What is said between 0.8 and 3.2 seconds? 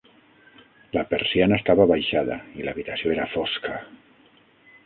La persiana estava abaixada i l'habitació